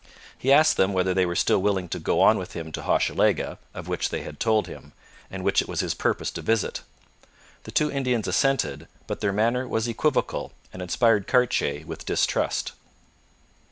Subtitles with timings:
[0.35, 3.59] He asked them whether they were still willing to go on with him to Hochelaga,
[3.75, 4.93] of which they had told him,
[5.29, 6.81] and which it was his purpose to visit.
[7.65, 12.71] The two Indians assented, but their manner was equivocal and inspired Cartier with distrust.